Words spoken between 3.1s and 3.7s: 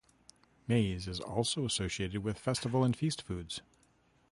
foods.